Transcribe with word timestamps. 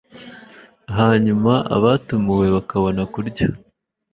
hanyuma 0.97 1.53
abatumiwe 1.75 2.47
bakabona 2.55 3.01
kurya 3.13 3.47